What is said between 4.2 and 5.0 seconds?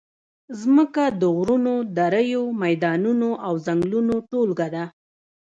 ټولګه ده.